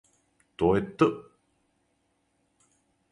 То 0.61 0.69
је 0.77 0.81
т. 1.03 1.09